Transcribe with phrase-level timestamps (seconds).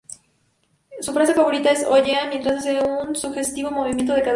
[0.99, 4.29] Su frase favorita es "oh, yeah" mientras hace un sugestivo movimiento de caderas.